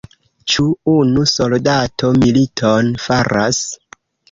Ĉu 0.53 0.63
unu 0.93 1.25
soldato 1.33 2.11
militon 2.23 2.91
faras? 3.07 3.63